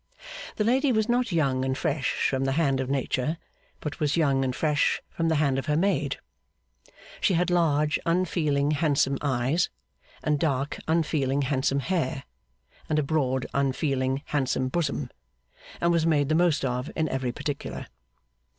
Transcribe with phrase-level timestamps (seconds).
[0.55, 3.37] The lady was not young and fresh from the hand of Nature,
[3.81, 6.17] but was young and fresh from the hand of her maid.
[7.19, 9.69] She had large unfeeling handsome eyes,
[10.23, 12.23] and dark unfeeling handsome hair,
[12.89, 15.11] and a broad unfeeling handsome bosom,
[15.79, 17.85] and was made the most of in every particular.